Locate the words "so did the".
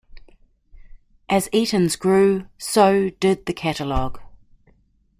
2.57-3.53